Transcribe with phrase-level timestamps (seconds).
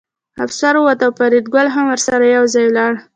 [0.45, 2.93] افسر ووت او فریدګل هم ورسره یوځای لاړ